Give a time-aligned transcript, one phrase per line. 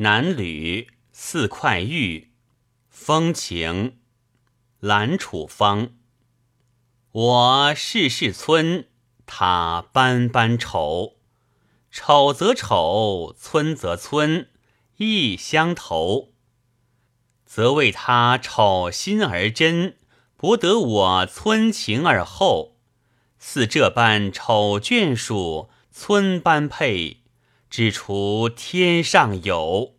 [0.00, 2.30] 南吕四块玉，
[2.88, 3.98] 风情
[4.78, 5.90] 兰楚芳。
[7.10, 8.86] 我世事村，
[9.26, 11.16] 他般般丑。
[11.90, 14.48] 丑则丑，村则村，
[14.98, 16.32] 意相投。
[17.44, 19.96] 则为他丑心而真，
[20.36, 22.76] 不得我村情而厚。
[23.40, 27.24] 似这般丑眷属，村般配。
[27.70, 29.97] 只除天上有。